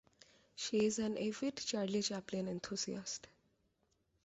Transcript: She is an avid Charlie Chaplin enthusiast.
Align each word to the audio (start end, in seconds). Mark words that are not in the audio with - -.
She 0.55 0.85
is 0.87 0.97
an 0.97 1.15
avid 1.19 1.57
Charlie 1.57 2.01
Chaplin 2.01 2.47
enthusiast. 2.47 3.27